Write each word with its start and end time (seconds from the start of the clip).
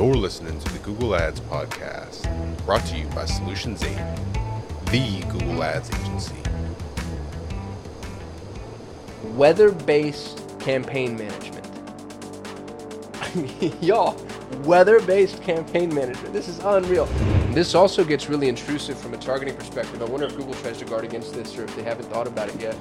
You're 0.00 0.14
listening 0.14 0.58
to 0.58 0.72
the 0.72 0.78
Google 0.78 1.14
Ads 1.14 1.40
Podcast, 1.40 2.24
brought 2.64 2.86
to 2.86 2.96
you 2.96 3.04
by 3.08 3.26
Solutions 3.26 3.84
8, 3.84 3.94
the 4.86 5.22
Google 5.28 5.62
Ads 5.62 5.90
agency. 5.90 6.36
Weather 9.34 9.70
based 9.70 10.58
campaign 10.58 11.18
management. 11.18 11.66
Y'all, 13.82 14.16
weather 14.64 15.00
based 15.02 15.42
campaign 15.42 15.94
management. 15.94 16.32
This 16.32 16.48
is 16.48 16.60
unreal. 16.60 17.04
This 17.52 17.74
also 17.74 18.02
gets 18.02 18.26
really 18.26 18.48
intrusive 18.48 18.98
from 18.98 19.12
a 19.12 19.18
targeting 19.18 19.54
perspective. 19.54 20.00
I 20.00 20.06
wonder 20.06 20.24
if 20.24 20.34
Google 20.34 20.54
tries 20.54 20.78
to 20.78 20.86
guard 20.86 21.04
against 21.04 21.34
this 21.34 21.58
or 21.58 21.64
if 21.64 21.76
they 21.76 21.82
haven't 21.82 22.06
thought 22.06 22.26
about 22.26 22.48
it 22.48 22.58
yet. 22.58 22.74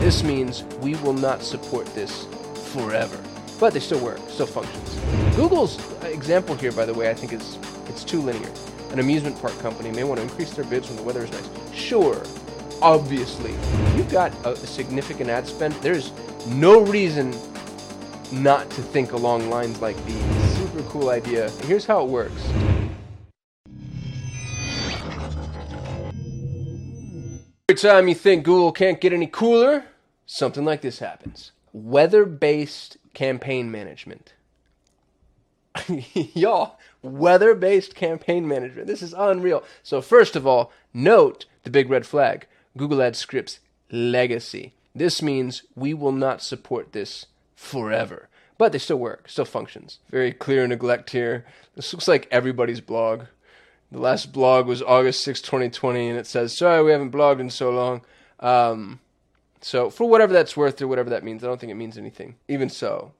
This 0.00 0.22
means 0.22 0.64
we 0.80 0.94
will 0.96 1.12
not 1.12 1.42
support 1.42 1.84
this 1.94 2.26
forever. 2.72 3.22
But 3.62 3.74
they 3.74 3.78
still 3.78 4.00
work, 4.00 4.18
still 4.26 4.46
functions. 4.46 4.98
Google's 5.36 5.78
example 6.02 6.56
here, 6.56 6.72
by 6.72 6.84
the 6.84 6.92
way, 6.92 7.08
I 7.08 7.14
think 7.14 7.32
is 7.32 7.60
it's 7.86 8.02
too 8.02 8.20
linear. 8.20 8.50
An 8.90 8.98
amusement 8.98 9.40
park 9.40 9.56
company 9.60 9.92
may 9.92 10.02
want 10.02 10.18
to 10.18 10.24
increase 10.24 10.52
their 10.52 10.64
bids 10.64 10.88
when 10.88 10.96
the 10.96 11.04
weather 11.04 11.22
is 11.22 11.30
nice. 11.30 11.48
Sure, 11.72 12.20
obviously. 12.82 13.52
You've 13.96 14.10
got 14.10 14.32
a 14.44 14.56
significant 14.56 15.30
ad 15.30 15.46
spend, 15.46 15.74
there's 15.74 16.10
no 16.48 16.80
reason 16.80 17.32
not 18.32 18.68
to 18.70 18.82
think 18.82 19.12
along 19.12 19.48
lines 19.48 19.80
like 19.80 19.96
these. 20.06 20.24
Super 20.56 20.82
cool 20.88 21.10
idea. 21.10 21.48
Here's 21.62 21.86
how 21.86 22.02
it 22.04 22.08
works. 22.08 22.42
Every 27.68 27.78
time 27.78 28.08
you 28.08 28.16
think 28.16 28.42
Google 28.42 28.72
can't 28.72 29.00
get 29.00 29.12
any 29.12 29.28
cooler, 29.28 29.84
something 30.26 30.64
like 30.64 30.80
this 30.80 30.98
happens. 30.98 31.52
Weather 31.72 32.24
based 32.24 32.96
campaign 33.14 33.70
management. 33.70 34.34
Y'all, 36.14 36.78
weather 37.02 37.54
based 37.54 37.94
campaign 37.94 38.46
management. 38.46 38.86
This 38.86 39.02
is 39.02 39.14
unreal. 39.16 39.64
So, 39.82 40.00
first 40.00 40.36
of 40.36 40.46
all, 40.46 40.72
note 40.92 41.46
the 41.62 41.70
big 41.70 41.88
red 41.88 42.06
flag 42.06 42.46
Google 42.76 43.02
Ads 43.02 43.18
Scripts 43.18 43.60
legacy. 43.90 44.74
This 44.94 45.22
means 45.22 45.62
we 45.74 45.94
will 45.94 46.12
not 46.12 46.42
support 46.42 46.92
this 46.92 47.26
forever. 47.54 48.28
But 48.58 48.72
they 48.72 48.78
still 48.78 48.98
work, 48.98 49.28
still 49.28 49.44
functions. 49.44 49.98
Very 50.10 50.32
clear 50.32 50.66
neglect 50.66 51.10
here. 51.10 51.44
This 51.74 51.92
looks 51.92 52.06
like 52.06 52.28
everybody's 52.30 52.80
blog. 52.80 53.24
The 53.90 53.98
last 53.98 54.32
blog 54.32 54.66
was 54.66 54.82
August 54.82 55.22
6, 55.24 55.40
2020, 55.42 56.08
and 56.08 56.18
it 56.18 56.26
says, 56.26 56.56
Sorry, 56.56 56.82
we 56.82 56.92
haven't 56.92 57.12
blogged 57.12 57.40
in 57.40 57.50
so 57.50 57.70
long. 57.70 58.02
Um, 58.40 59.00
so, 59.62 59.90
for 59.90 60.08
whatever 60.08 60.32
that's 60.32 60.56
worth 60.56 60.82
or 60.82 60.88
whatever 60.88 61.10
that 61.10 61.24
means, 61.24 61.42
I 61.42 61.46
don't 61.46 61.60
think 61.60 61.72
it 61.72 61.76
means 61.76 61.96
anything. 61.96 62.34
Even 62.48 62.68
so, 62.68 63.12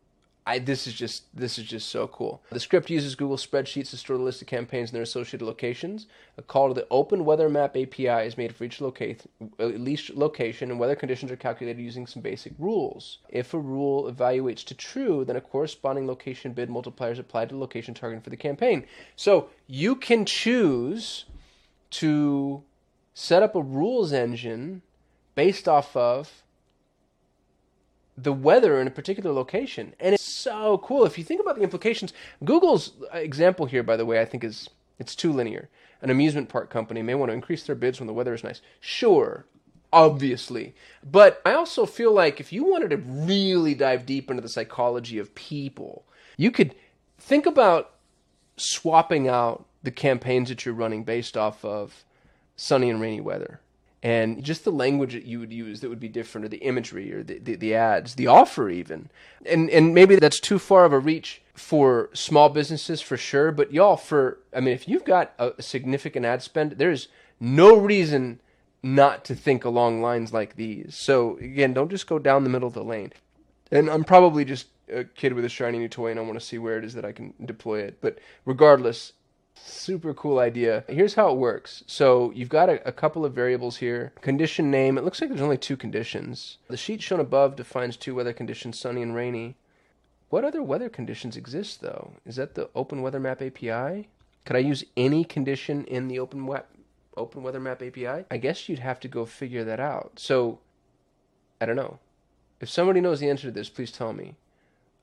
I, 0.45 0.59
this 0.59 0.89
is 0.89 0.95
just 0.95 1.25
this 1.37 1.57
is 1.57 1.65
just 1.65 1.89
so 1.89 2.09
cool. 2.09 2.43
The 2.51 2.59
script 2.59 2.91
uses 2.91 3.15
Google 3.15 3.37
spreadsheets 3.37 3.91
to 3.91 3.97
store 3.97 4.17
the 4.17 4.25
list 4.25 4.43
of 4.43 4.49
campaigns 4.49 4.91
and 4.91 4.97
their 4.97 5.05
associated 5.05 5.45
locations. 5.47 6.07
A 6.37 6.43
call 6.43 6.67
to 6.67 6.75
the 6.75 6.87
Open 6.91 7.25
Weather 7.25 7.49
Map 7.49 7.77
API 7.77 8.27
is 8.27 8.37
made 8.37 8.57
for 8.57 8.65
each 8.65 8.81
location, 8.81 9.31
each 9.61 10.11
location, 10.11 10.73
and 10.73 10.81
weather 10.81 10.97
conditions 10.97 11.31
are 11.31 11.37
calculated 11.37 11.81
using 11.81 12.09
some 12.09 12.23
basic 12.23 12.55
rules. 12.59 13.19
If 13.29 13.55
a 13.55 13.59
rule 13.59 14.13
evaluates 14.13 14.65
to 14.65 14.75
true, 14.75 15.25
then 15.25 15.37
a 15.37 15.41
corresponding 15.41 16.09
location 16.09 16.53
bid 16.55 16.69
multiplier 16.69 17.13
is 17.13 17.21
applied 17.21 17.51
to 17.51 17.55
the 17.55 17.61
location 17.61 17.95
targeted 17.95 18.25
for 18.25 18.31
the 18.31 18.37
campaign. 18.37 18.85
So 19.15 19.49
you 19.69 19.95
can 19.95 20.25
choose 20.25 21.27
to 21.91 22.65
set 23.15 23.45
up 23.45 23.55
a 23.55 23.63
rules 23.63 24.13
engine 24.13 24.83
based 25.35 25.69
off 25.69 25.97
of 25.97 26.43
the 28.17 28.33
weather 28.33 28.81
in 28.81 28.87
a 28.87 28.91
particular 28.91 29.33
location. 29.33 29.95
And 29.99 30.15
it's 30.15 30.23
so 30.23 30.79
cool. 30.79 31.05
If 31.05 31.19
you 31.19 31.25
think 31.25 31.41
about 31.41 31.57
the 31.57 31.63
implications, 31.63 32.13
Google's 32.45 32.93
example 33.13 33.67
here, 33.67 33.83
by 33.83 33.97
the 33.97 34.07
way, 34.07 34.21
I 34.21 34.25
think 34.25 34.45
is 34.45 34.69
it's 34.99 35.15
too 35.15 35.33
linear. 35.33 35.69
An 36.01 36.11
amusement 36.11 36.49
park 36.49 36.71
company 36.71 37.03
may 37.03 37.15
want 37.15 37.31
to 37.31 37.35
increase 37.35 37.65
their 37.65 37.77
bids 37.77 38.01
when 38.01 38.07
the 38.07 38.13
weather 38.13 38.35
is 38.35 38.45
nice. 38.45 38.61
Sure, 38.81 39.47
obviously. 39.93 40.75
But 41.03 41.41
I 41.45 41.53
also 41.53 41.87
feel 41.87 42.13
like 42.13 42.41
if 42.41 42.53
you 42.53 42.65
wanted 42.65 42.91
to 42.91 42.97
really 42.99 43.75
dive 43.75 44.07
deep 44.07 44.31
into 44.31 44.43
the 44.43 44.49
psychology 44.49 45.19
of 45.19 45.35
people, 45.35 46.05
you 46.37 46.51
could 46.51 46.75
think 47.19 47.47
about 47.47 47.95
swapping 48.57 49.29
out 49.29 49.65
the 49.83 49.91
campaigns 49.91 50.49
that 50.49 50.65
you're 50.65 50.75
running 50.75 51.03
based 51.03 51.37
off 51.37 51.65
of 51.65 52.05
sunny 52.55 52.91
and 52.91 53.01
rainy 53.01 53.21
weather 53.21 53.61
and 54.03 54.43
just 54.43 54.65
the 54.65 54.73
language 54.73 55.13
that 55.13 55.27
you 55.27 55.39
would 55.39 55.53
use 55.53 55.81
that 55.81 55.89
would 55.89 56.01
be 56.01 56.09
different 56.09 56.45
or 56.45 56.49
the 56.49 56.59
imagery 56.59 57.13
or 57.13 57.23
the, 57.23 57.39
the, 57.39 57.55
the, 57.55 57.75
ads 57.75 58.17
the 58.17 58.27
offer 58.27 58.69
even. 58.69 59.09
And 59.47 59.71
and 59.71 59.95
maybe 59.95 60.17
that's 60.17 60.41
too 60.41 60.59
far 60.59 60.85
of 60.85 60.93
a 60.93 60.99
reach 60.99 61.41
for 61.55 62.11
small 62.13 62.49
businesses 62.49 63.01
for 63.01 63.17
sure. 63.17 63.53
But 63.53 63.73
y'all 63.73 63.97
for 63.97 64.41
i 64.55 64.61
mean 64.61 64.75
if 64.75 64.89
you've 64.89 65.05
got 65.05 65.33
a 65.39 65.63
significant 65.63 66.27
ad 66.27 66.43
spend 66.43 66.73
there's 66.73 67.09
no 67.39 67.77
reason 67.77 68.41
not 68.83 69.25
to 69.25 69.37
think 69.37 69.65
along 69.65 70.03
lines 70.03 70.33
like 70.33 70.57
these. 70.57 70.97
So 70.97 71.37
again 71.39 71.73
don't 71.73 71.91
just 71.91 72.09
go 72.09 72.19
down 72.19 72.43
the 72.43 72.51
middle 72.51 72.69
of 72.69 72.75
the 72.75 72.85
lane. 72.85 73.13
And 73.71 73.89
i'm 73.89 74.05
probably 74.05 74.45
just 74.45 74.67
a 74.93 75.05
kid 75.05 75.33
with 75.33 75.45
a 75.45 75.49
shiny 75.49 75.79
new 75.79 75.89
toy 75.89 76.11
and 76.11 76.19
i 76.19 76.23
want 76.23 76.39
to 76.39 76.45
see 76.45 76.59
where 76.59 76.77
it 76.77 76.85
is 76.85 76.95
that 76.95 77.05
i 77.05 77.13
can 77.13 77.35
deploy 77.45 77.81
it. 77.81 77.99
But 78.01 78.19
regardless 78.45 79.13
Super 79.65 80.13
cool 80.13 80.41
idea. 80.41 80.85
Here's 80.89 81.15
how 81.15 81.31
it 81.31 81.39
works. 81.39 81.85
So 81.87 82.33
you've 82.35 82.49
got 82.49 82.69
a, 82.69 82.87
a, 82.87 82.93
couple 82.93 83.25
of 83.25 83.33
variables 83.33 83.77
here. 83.77 84.13
Condition 84.21 84.71
name. 84.73 84.99
It 84.99 85.05
looks 85.05 85.21
like 85.21 85.31
there's 85.31 85.41
only 85.41 85.57
two 85.57 85.77
conditions. 85.77 86.59
The 86.69 86.77
sheet 86.77 87.01
shown 87.01 87.21
above 87.21 87.55
defines 87.55 87.97
two 87.97 88.15
weather 88.15 88.33
conditions, 88.33 88.79
sunny 88.79 89.03
and 89.03 89.15
rainy. 89.15 89.57
What 90.31 90.45
other 90.45 90.63
weather 90.63 90.89
conditions 90.89 91.37
exist 91.37 91.81
though? 91.81 92.15
Is 92.27 92.37
that 92.37 92.55
the 92.55 92.71
Open 92.75 93.03
Weather 93.03 93.21
Map 93.21 93.41
API? 93.41 94.09
Could 94.45 94.57
I 94.57 94.61
use 94.61 94.85
any 94.97 95.25
condition 95.25 95.85
in 95.85 96.09
the 96.09 96.19
Open, 96.19 96.47
we- 96.47 96.57
Open 97.17 97.45
Weather 97.45 97.61
Map 97.61 97.83
API? 97.83 98.25
I 98.31 98.37
guess 98.39 98.69
you'd 98.69 98.81
have 98.81 98.99
to 99.01 99.09
go 99.09 99.25
figure 99.25 99.63
that 99.63 99.79
out. 99.79 100.13
So 100.17 100.59
I 101.61 101.67
don't 101.67 101.77
know. 101.77 102.01
If 102.61 102.69
somebody 102.69 103.01
knows 103.01 103.21
the 103.21 103.31
answer 103.31 103.47
to 103.47 103.53
this, 103.53 103.69
please 103.69 103.93
tell 103.93 104.13
me. 104.13 104.35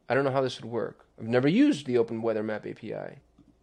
I 0.10 0.16
don't 0.16 0.26
know 0.26 0.32
how 0.32 0.42
this 0.42 0.60
would 0.62 0.70
work. 0.70 1.06
I've 1.18 1.28
never 1.28 1.48
used 1.48 1.86
the 1.86 1.98
Open 1.98 2.22
Weather 2.22 2.44
Map 2.44 2.66
API. 2.66 3.20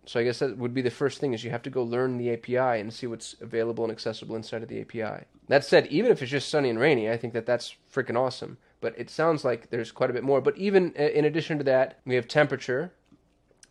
So 0.06 0.20
I 0.20 0.24
guess 0.24 0.38
that 0.38 0.56
would 0.56 0.72
be 0.72 0.82
the 0.82 0.90
first 0.90 1.18
thing 1.18 1.34
is 1.34 1.42
you 1.42 1.50
have 1.50 1.62
to 1.64 1.70
go 1.70 1.82
learn 1.82 2.16
the 2.16 2.32
API 2.32 2.80
and 2.80 2.94
see 2.94 3.08
what's 3.08 3.34
available 3.40 3.84
and 3.84 3.92
accessible 3.92 4.36
inside 4.36 4.62
of 4.62 4.68
the 4.68 4.80
API. 4.80 5.24
That 5.48 5.64
said, 5.64 5.88
even 5.88 6.12
if 6.12 6.22
it's 6.22 6.30
just 6.30 6.48
sunny 6.48 6.70
and 6.70 6.78
rainy, 6.78 7.10
I 7.10 7.16
think 7.16 7.32
that 7.34 7.44
that's 7.44 7.74
freaking 7.92 8.16
awesome. 8.16 8.58
But 8.80 8.94
it 8.96 9.10
sounds 9.10 9.44
like 9.44 9.70
there's 9.70 9.90
quite 9.90 10.10
a 10.10 10.12
bit 10.12 10.22
more. 10.22 10.40
But 10.40 10.56
even 10.56 10.94
uh, 10.98 11.02
in 11.02 11.24
addition 11.24 11.58
to 11.58 11.64
that, 11.64 11.98
we 12.04 12.14
have 12.14 12.28
temperature, 12.28 12.92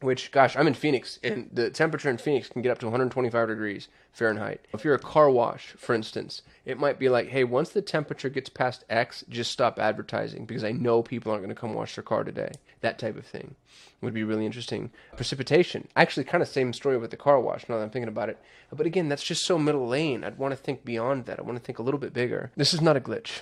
which 0.01 0.31
gosh, 0.31 0.55
I'm 0.55 0.67
in 0.67 0.73
Phoenix 0.73 1.19
and 1.23 1.49
the 1.51 1.69
temperature 1.69 2.09
in 2.09 2.17
Phoenix 2.17 2.49
can 2.49 2.61
get 2.61 2.71
up 2.71 2.79
to 2.79 2.85
125 2.85 3.47
degrees 3.47 3.87
Fahrenheit. 4.11 4.65
If 4.73 4.83
you're 4.83 4.95
a 4.95 4.99
car 4.99 5.29
wash, 5.29 5.73
for 5.77 5.93
instance, 5.93 6.41
it 6.65 6.79
might 6.79 6.99
be 6.99 7.09
like, 7.09 7.29
hey, 7.29 7.43
once 7.43 7.69
the 7.69 7.81
temperature 7.81 8.29
gets 8.29 8.49
past 8.49 8.85
X, 8.89 9.23
just 9.29 9.51
stop 9.51 9.79
advertising 9.79 10.45
because 10.45 10.63
I 10.63 10.71
know 10.71 11.03
people 11.03 11.31
aren't 11.31 11.43
going 11.43 11.53
to 11.53 11.59
come 11.59 11.73
wash 11.73 11.95
their 11.95 12.03
car 12.03 12.23
today. 12.23 12.51
That 12.81 12.99
type 12.99 13.17
of 13.17 13.25
thing 13.25 13.55
would 14.01 14.13
be 14.13 14.23
really 14.23 14.45
interesting. 14.45 14.91
Precipitation, 15.15 15.87
actually, 15.95 16.23
kind 16.23 16.41
of 16.41 16.47
same 16.47 16.71
story 16.73 16.97
with 16.97 17.11
the 17.11 17.17
car 17.17 17.39
wash. 17.39 17.67
Now 17.67 17.77
that 17.77 17.83
I'm 17.83 17.89
thinking 17.89 18.07
about 18.07 18.29
it, 18.29 18.37
but 18.71 18.85
again, 18.85 19.09
that's 19.09 19.23
just 19.23 19.45
so 19.45 19.57
middle 19.57 19.87
lane. 19.87 20.23
I'd 20.23 20.37
want 20.37 20.51
to 20.51 20.57
think 20.57 20.85
beyond 20.85 21.25
that. 21.25 21.39
I 21.39 21.41
want 21.41 21.57
to 21.57 21.63
think 21.63 21.79
a 21.79 21.83
little 21.83 21.99
bit 21.99 22.13
bigger. 22.13 22.51
This 22.55 22.73
is 22.73 22.81
not 22.81 22.97
a 22.97 23.01
glitch. 23.01 23.41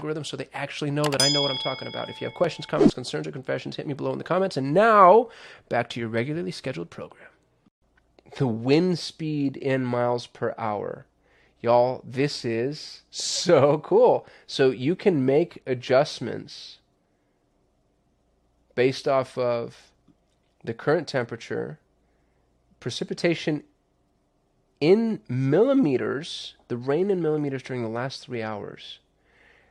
algorithm 0.01 0.23
so 0.23 0.35
they 0.35 0.49
actually 0.51 0.89
know 0.89 1.03
that 1.03 1.21
I 1.21 1.29
know 1.29 1.43
what 1.43 1.51
I'm 1.51 1.59
talking 1.59 1.87
about. 1.87 2.09
If 2.09 2.19
you 2.19 2.25
have 2.25 2.33
questions, 2.33 2.65
comments, 2.65 2.95
concerns, 2.95 3.27
or 3.27 3.31
confessions, 3.31 3.75
hit 3.75 3.85
me 3.85 3.93
below 3.93 4.11
in 4.11 4.17
the 4.17 4.23
comments. 4.23 4.57
And 4.57 4.73
now, 4.73 5.29
back 5.69 5.89
to 5.91 5.99
your 5.99 6.09
regularly 6.09 6.49
scheduled 6.49 6.89
program. 6.89 7.29
The 8.37 8.47
wind 8.47 8.97
speed 8.97 9.57
in 9.57 9.85
miles 9.85 10.25
per 10.25 10.55
hour. 10.57 11.05
Y'all, 11.61 12.01
this 12.03 12.43
is 12.43 13.03
so 13.11 13.77
cool. 13.77 14.25
So 14.47 14.71
you 14.71 14.95
can 14.95 15.23
make 15.23 15.61
adjustments 15.67 16.79
based 18.73 19.07
off 19.07 19.37
of 19.37 19.91
the 20.63 20.73
current 20.73 21.07
temperature, 21.07 21.77
precipitation 22.79 23.63
in 24.79 25.21
millimeters, 25.29 26.55
the 26.69 26.77
rain 26.77 27.11
in 27.11 27.21
millimeters 27.21 27.61
during 27.61 27.83
the 27.83 27.89
last 27.89 28.23
three 28.23 28.41
hours, 28.41 28.97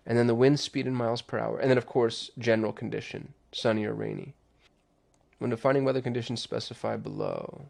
and 0.07 0.17
then 0.17 0.27
the 0.27 0.35
wind 0.35 0.61
speed 0.61 0.87
in 0.87 0.95
miles 0.95 1.23
per 1.23 1.39
hour, 1.39 1.59
and 1.59 1.71
then 1.71 1.79
of 1.79 1.87
course 1.87 2.31
general 2.39 2.73
condition, 2.73 3.35
sunny 3.53 3.85
or 3.85 3.95
rainy. 3.95 4.35
When 5.39 5.51
defining 5.51 5.85
weather 5.85 6.03
conditions, 6.03 6.43
specify 6.43 6.97
below. 6.97 7.67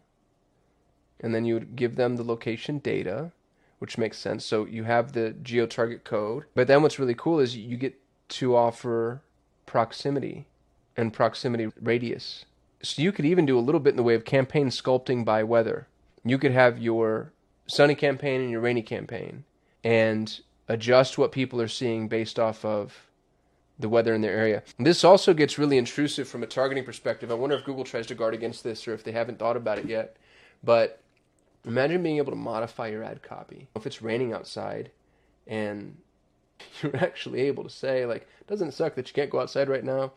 And 1.19 1.33
then 1.33 1.45
you 1.45 1.53
would 1.53 1.75
give 1.75 1.95
them 1.95 2.17
the 2.17 2.23
location 2.23 2.79
data, 2.79 3.31
which 3.79 3.97
makes 3.97 4.17
sense. 4.17 4.45
So 4.45 4.65
you 4.65 4.83
have 4.83 5.13
the 5.13 5.31
geo 5.41 5.65
target 5.65 6.03
code. 6.03 6.45
But 6.53 6.67
then 6.67 6.81
what's 6.81 6.99
really 6.99 7.15
cool 7.15 7.39
is 7.39 7.55
you 7.55 7.77
get 7.77 7.95
to 8.29 8.55
offer 8.55 9.21
proximity 9.65 10.47
and 10.97 11.13
proximity 11.13 11.69
radius. 11.81 12.45
So 12.83 13.01
you 13.01 13.11
could 13.11 13.25
even 13.25 13.45
do 13.45 13.57
a 13.57 13.61
little 13.61 13.79
bit 13.79 13.91
in 13.91 13.97
the 13.97 14.03
way 14.03 14.15
of 14.15 14.25
campaign 14.25 14.67
sculpting 14.67 15.23
by 15.23 15.43
weather. 15.43 15.87
You 16.25 16.37
could 16.37 16.51
have 16.51 16.79
your 16.79 17.31
sunny 17.67 17.95
campaign 17.95 18.41
and 18.41 18.51
your 18.51 18.59
rainy 18.59 18.81
campaign 18.81 19.45
and 19.83 20.41
adjust 20.71 21.17
what 21.17 21.31
people 21.31 21.61
are 21.61 21.67
seeing 21.67 22.07
based 22.07 22.39
off 22.39 22.63
of 22.63 23.07
the 23.77 23.89
weather 23.89 24.13
in 24.13 24.21
their 24.21 24.35
area. 24.35 24.63
This 24.79 25.03
also 25.03 25.33
gets 25.33 25.57
really 25.57 25.77
intrusive 25.77 26.27
from 26.27 26.43
a 26.43 26.47
targeting 26.47 26.85
perspective. 26.85 27.31
I 27.31 27.33
wonder 27.33 27.55
if 27.55 27.65
Google 27.65 27.83
tries 27.83 28.07
to 28.07 28.15
guard 28.15 28.33
against 28.33 28.63
this 28.63 28.87
or 28.87 28.93
if 28.93 29.03
they 29.03 29.11
haven't 29.11 29.39
thought 29.39 29.57
about 29.57 29.79
it 29.79 29.85
yet. 29.85 30.17
But 30.63 31.01
imagine 31.65 32.03
being 32.03 32.17
able 32.17 32.31
to 32.31 32.37
modify 32.37 32.87
your 32.87 33.03
ad 33.03 33.21
copy. 33.21 33.67
If 33.75 33.85
it's 33.85 34.01
raining 34.01 34.33
outside 34.33 34.91
and 35.47 35.97
you're 36.81 36.95
actually 36.97 37.41
able 37.41 37.63
to 37.63 37.69
say, 37.69 38.05
like, 38.05 38.27
doesn't 38.47 38.73
suck 38.73 38.95
that 38.95 39.07
you 39.07 39.13
can't 39.13 39.29
go 39.29 39.39
outside 39.39 39.67
right 39.67 39.83
now? 39.83 40.13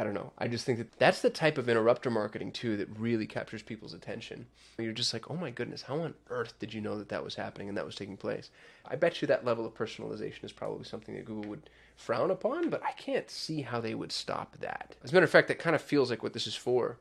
I 0.00 0.02
don't 0.02 0.14
know. 0.14 0.32
I 0.38 0.48
just 0.48 0.64
think 0.64 0.78
that 0.78 0.98
that's 0.98 1.20
the 1.20 1.28
type 1.28 1.58
of 1.58 1.68
interrupter 1.68 2.08
marketing 2.08 2.52
too 2.52 2.78
that 2.78 2.88
really 2.98 3.26
captures 3.26 3.60
people's 3.60 3.92
attention. 3.92 4.46
You're 4.78 4.94
just 4.94 5.12
like, 5.12 5.30
oh 5.30 5.36
my 5.36 5.50
goodness, 5.50 5.82
how 5.82 6.00
on 6.00 6.14
earth 6.30 6.58
did 6.58 6.72
you 6.72 6.80
know 6.80 6.96
that 6.96 7.10
that 7.10 7.22
was 7.22 7.34
happening 7.34 7.68
and 7.68 7.76
that 7.76 7.84
was 7.84 7.96
taking 7.96 8.16
place? 8.16 8.48
I 8.86 8.96
bet 8.96 9.20
you 9.20 9.28
that 9.28 9.44
level 9.44 9.66
of 9.66 9.74
personalization 9.74 10.42
is 10.42 10.52
probably 10.52 10.84
something 10.84 11.14
that 11.16 11.26
Google 11.26 11.50
would 11.50 11.68
frown 11.96 12.30
upon, 12.30 12.70
but 12.70 12.82
I 12.82 12.92
can't 12.92 13.28
see 13.28 13.60
how 13.60 13.78
they 13.78 13.94
would 13.94 14.10
stop 14.10 14.56
that. 14.60 14.96
As 15.04 15.10
a 15.10 15.14
matter 15.14 15.24
of 15.24 15.30
fact, 15.30 15.48
that 15.48 15.58
kind 15.58 15.76
of 15.76 15.82
feels 15.82 16.08
like 16.08 16.22
what 16.22 16.32
this 16.32 16.46
is 16.46 16.54
for. 16.54 16.96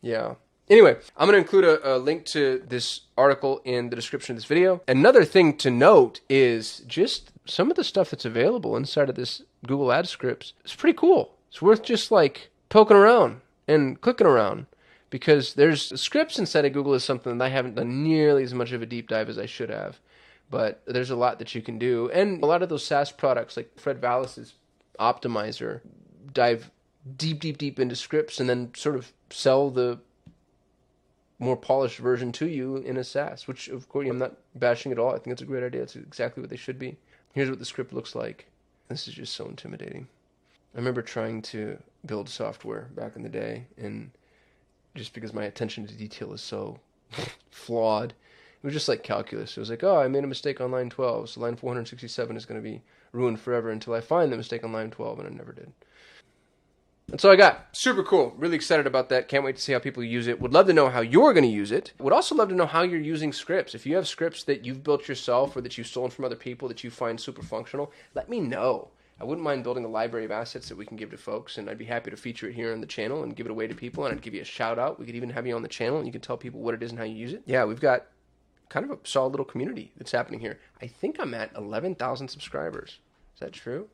Yeah. 0.00 0.34
Anyway, 0.70 0.96
I'm 1.16 1.26
going 1.26 1.32
to 1.32 1.38
include 1.38 1.64
a, 1.64 1.96
a, 1.96 1.98
link 1.98 2.24
to 2.26 2.62
this 2.68 3.00
article 3.16 3.60
in 3.64 3.90
the 3.90 3.96
description 3.96 4.34
of 4.34 4.36
this 4.36 4.44
video. 4.44 4.80
Another 4.86 5.24
thing 5.24 5.56
to 5.56 5.72
note 5.72 6.20
is 6.28 6.84
just 6.86 7.32
some 7.46 7.68
of 7.68 7.76
the 7.76 7.82
stuff 7.82 8.10
that's 8.10 8.24
available 8.24 8.76
inside 8.76 9.08
of 9.08 9.16
this 9.16 9.42
Google 9.66 9.90
Ad 9.90 10.06
scripts. 10.06 10.52
It's 10.62 10.76
pretty 10.76 10.96
cool. 10.96 11.34
It's 11.48 11.62
worth 11.62 11.82
just 11.82 12.10
like 12.10 12.50
poking 12.68 12.96
around 12.96 13.40
and 13.66 14.00
clicking 14.00 14.26
around 14.26 14.66
because 15.10 15.54
there's 15.54 16.00
scripts 16.00 16.38
inside 16.38 16.64
of 16.64 16.72
Google 16.72 16.94
is 16.94 17.04
something 17.04 17.38
that 17.38 17.44
I 17.44 17.48
haven't 17.48 17.76
done 17.76 18.02
nearly 18.02 18.42
as 18.42 18.54
much 18.54 18.72
of 18.72 18.82
a 18.82 18.86
deep 18.86 19.08
dive 19.08 19.28
as 19.28 19.38
I 19.38 19.46
should 19.46 19.70
have. 19.70 19.98
But 20.50 20.82
there's 20.86 21.10
a 21.10 21.16
lot 21.16 21.38
that 21.38 21.54
you 21.54 21.62
can 21.62 21.78
do. 21.78 22.10
And 22.10 22.42
a 22.42 22.46
lot 22.46 22.62
of 22.62 22.68
those 22.68 22.84
SaaS 22.84 23.12
products, 23.12 23.56
like 23.56 23.78
Fred 23.78 24.00
Vallaeys's 24.00 24.54
Optmyzr, 24.98 25.80
dive 26.32 26.70
deep, 27.16 27.40
deep, 27.40 27.58
deep 27.58 27.78
into 27.78 27.96
scripts 27.96 28.40
and 28.40 28.48
then 28.48 28.72
sort 28.74 28.96
of 28.96 29.12
sell 29.30 29.70
the 29.70 29.98
more 31.38 31.56
polished 31.56 31.98
version 31.98 32.32
to 32.32 32.48
you 32.48 32.76
in 32.78 32.96
a 32.96 33.04
SaaS, 33.04 33.46
which 33.46 33.68
of 33.68 33.88
course 33.88 34.08
I'm 34.08 34.18
not 34.18 34.36
bashing 34.54 34.92
at 34.92 34.98
all. 34.98 35.14
I 35.14 35.18
think 35.18 35.28
it's 35.28 35.42
a 35.42 35.46
great 35.46 35.62
idea. 35.62 35.82
It's 35.82 35.96
exactly 35.96 36.40
what 36.40 36.50
they 36.50 36.56
should 36.56 36.78
be. 36.78 36.96
Here's 37.32 37.50
what 37.50 37.58
the 37.58 37.64
script 37.64 37.92
looks 37.92 38.14
like. 38.14 38.46
This 38.88 39.06
is 39.06 39.14
just 39.14 39.34
so 39.34 39.46
intimidating. 39.46 40.08
I 40.74 40.78
remember 40.78 41.02
trying 41.02 41.42
to 41.42 41.78
build 42.04 42.28
software 42.28 42.88
back 42.94 43.16
in 43.16 43.22
the 43.22 43.28
day, 43.28 43.66
and 43.76 44.10
just 44.94 45.14
because 45.14 45.32
my 45.32 45.44
attention 45.44 45.86
to 45.86 45.94
detail 45.94 46.32
is 46.32 46.40
so 46.40 46.78
flawed, 47.50 48.10
it 48.10 48.66
was 48.66 48.74
just 48.74 48.88
like 48.88 49.02
calculus. 49.02 49.56
It 49.56 49.60
was 49.60 49.70
like, 49.70 49.84
oh, 49.84 49.98
I 49.98 50.08
made 50.08 50.24
a 50.24 50.28
mistake 50.28 50.60
on 50.60 50.70
line 50.70 50.90
12, 50.90 51.30
so 51.30 51.40
line 51.40 51.56
467 51.56 52.36
is 52.36 52.44
going 52.44 52.60
to 52.60 52.68
be 52.68 52.82
ruined 53.12 53.40
forever 53.40 53.70
until 53.70 53.94
I 53.94 54.00
find 54.00 54.32
the 54.32 54.36
mistake 54.36 54.64
on 54.64 54.72
line 54.72 54.90
12, 54.90 55.20
and 55.20 55.28
I 55.28 55.30
never 55.30 55.52
did. 55.52 55.72
That's 57.08 57.24
all 57.24 57.32
I 57.32 57.36
got. 57.36 57.68
Super 57.72 58.02
cool. 58.02 58.34
Really 58.36 58.56
excited 58.56 58.86
about 58.86 59.08
that. 59.08 59.28
Can't 59.28 59.42
wait 59.42 59.56
to 59.56 59.62
see 59.62 59.72
how 59.72 59.78
people 59.78 60.04
use 60.04 60.26
it. 60.26 60.40
Would 60.42 60.52
love 60.52 60.66
to 60.66 60.74
know 60.74 60.90
how 60.90 61.00
you're 61.00 61.32
going 61.32 61.44
to 61.44 61.48
use 61.48 61.72
it. 61.72 61.94
Would 61.98 62.12
also 62.12 62.34
love 62.34 62.50
to 62.50 62.54
know 62.54 62.66
how 62.66 62.82
you're 62.82 63.00
using 63.00 63.32
scripts. 63.32 63.74
If 63.74 63.86
you 63.86 63.96
have 63.96 64.06
scripts 64.06 64.42
that 64.44 64.66
you've 64.66 64.84
built 64.84 65.08
yourself 65.08 65.56
or 65.56 65.62
that 65.62 65.78
you've 65.78 65.86
stolen 65.86 66.10
from 66.10 66.26
other 66.26 66.36
people 66.36 66.68
that 66.68 66.84
you 66.84 66.90
find 66.90 67.18
super 67.18 67.42
functional, 67.42 67.92
let 68.14 68.28
me 68.28 68.40
know. 68.40 68.88
I 69.20 69.24
wouldn't 69.24 69.44
mind 69.44 69.64
building 69.64 69.84
a 69.84 69.88
library 69.88 70.24
of 70.24 70.30
assets 70.30 70.68
that 70.68 70.78
we 70.78 70.86
can 70.86 70.96
give 70.96 71.10
to 71.10 71.16
folks, 71.16 71.58
and 71.58 71.68
I'd 71.68 71.78
be 71.78 71.84
happy 71.84 72.10
to 72.10 72.16
feature 72.16 72.48
it 72.48 72.54
here 72.54 72.72
on 72.72 72.80
the 72.80 72.86
channel 72.86 73.24
and 73.24 73.34
give 73.34 73.46
it 73.46 73.50
away 73.50 73.66
to 73.66 73.74
people. 73.74 74.04
And 74.04 74.14
I'd 74.14 74.22
give 74.22 74.34
you 74.34 74.42
a 74.42 74.44
shout 74.44 74.78
out. 74.78 74.98
We 74.98 75.06
could 75.06 75.16
even 75.16 75.30
have 75.30 75.46
you 75.46 75.56
on 75.56 75.62
the 75.62 75.68
channel, 75.68 75.98
and 75.98 76.06
you 76.06 76.12
can 76.12 76.20
tell 76.20 76.36
people 76.36 76.60
what 76.60 76.74
it 76.74 76.82
is 76.82 76.90
and 76.90 76.98
how 76.98 77.04
you 77.04 77.16
use 77.16 77.32
it. 77.32 77.42
Yeah, 77.44 77.64
we've 77.64 77.80
got 77.80 78.06
kind 78.68 78.84
of 78.84 78.92
a 78.92 78.98
solid 79.02 79.30
little 79.30 79.46
community 79.46 79.92
that's 79.96 80.12
happening 80.12 80.40
here. 80.40 80.60
I 80.80 80.86
think 80.86 81.16
I'm 81.18 81.34
at 81.34 81.50
11,000 81.56 82.28
subscribers. 82.28 82.98
Is 83.34 83.40
that 83.40 83.52
true? 83.52 83.88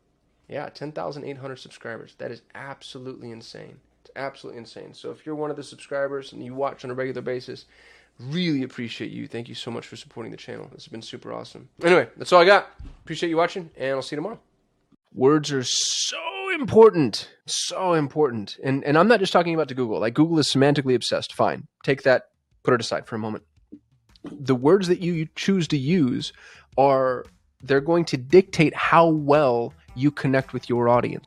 Yeah, 0.49 0.69
10,800 0.69 1.56
subscribers. 1.56 2.15
That 2.19 2.31
is 2.31 2.43
absolutely 2.55 3.31
insane. 3.31 3.79
It's 4.03 4.11
absolutely 4.17 4.59
insane. 4.59 4.93
So 4.93 5.11
if 5.11 5.25
you're 5.25 5.35
one 5.35 5.50
of 5.50 5.56
the 5.56 5.62
subscribers 5.62 6.32
and 6.32 6.44
you 6.44 6.55
watch 6.55 6.85
on 6.85 6.91
a 6.91 6.94
regular 6.94 7.23
basis, 7.23 7.65
really 8.20 8.62
appreciate 8.62 9.11
you. 9.11 9.27
Thank 9.27 9.49
you 9.49 9.55
so 9.55 9.70
much 9.70 9.87
for 9.87 9.97
supporting 9.97 10.32
the 10.32 10.37
channel. 10.37 10.69
This 10.73 10.85
has 10.85 10.91
been 10.91 11.03
super 11.03 11.32
awesome. 11.32 11.70
Anyway, 11.82 12.09
that's 12.17 12.32
all 12.32 12.43
I 12.43 12.44
got. 12.44 12.69
Appreciate 13.05 13.31
you 13.31 13.38
watching, 13.38 13.70
and 13.77 13.93
I'll 13.93 14.03
see 14.03 14.17
you 14.17 14.19
tomorrow. 14.19 14.38
Words 15.15 15.53
are 15.53 15.63
so 15.63 16.51
important. 16.53 17.31
So 17.47 17.93
important. 17.93 18.59
And 18.65 18.83
and 18.85 18.99
I'm 18.99 19.07
not 19.07 19.21
just 19.21 19.33
talking 19.33 19.55
about 19.55 19.69
to 19.69 19.75
Google. 19.75 20.01
Like 20.01 20.15
Google 20.15 20.41
is 20.41 20.49
semantically 20.49 20.97
obsessed. 20.97 21.33
Fine. 21.33 21.69
Take 21.85 22.03
that, 22.03 22.31
put 22.65 22.75
it 22.75 22.81
aside 22.81 23.07
for 23.07 23.15
a 23.15 23.19
moment. 23.19 23.45
The 24.25 24.57
words 24.57 24.89
that 24.89 25.01
you 25.01 25.29
choose 25.37 25.69
to 25.69 25.79
use 25.79 26.33
are 26.77 27.25
they're 27.63 27.81
going 27.81 28.05
to 28.07 28.17
dictate 28.17 28.75
how 28.75 29.09
well 29.09 29.73
you 29.95 30.11
connect 30.11 30.53
with 30.53 30.69
your 30.69 30.89
audience. 30.89 31.27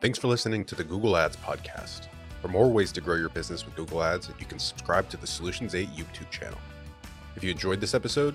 Thanks 0.00 0.18
for 0.18 0.26
listening 0.26 0.64
to 0.66 0.74
the 0.74 0.84
Google 0.84 1.16
Ads 1.16 1.36
podcast. 1.36 2.08
For 2.42 2.48
more 2.48 2.68
ways 2.68 2.90
to 2.92 3.00
grow 3.00 3.14
your 3.14 3.30
business 3.30 3.64
with 3.64 3.76
Google 3.76 4.02
Ads, 4.02 4.30
you 4.38 4.44
can 4.44 4.58
subscribe 4.58 5.08
to 5.10 5.16
the 5.16 5.26
Solutions 5.26 5.74
8 5.74 5.88
YouTube 5.90 6.30
channel. 6.30 6.58
If 7.36 7.44
you 7.44 7.50
enjoyed 7.50 7.80
this 7.80 7.94
episode, 7.94 8.34